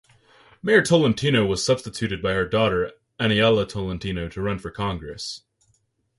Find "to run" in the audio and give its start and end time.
4.29-4.57